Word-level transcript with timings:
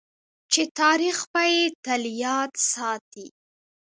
چې 0.51 0.61
تاریخ 0.79 1.17
به 1.31 1.43
یې 1.55 1.63
تل 1.83 2.01
یاد 2.23 2.51
ساتي. 2.71 3.27